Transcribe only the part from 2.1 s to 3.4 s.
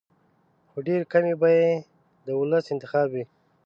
د ولس انتخاب وي.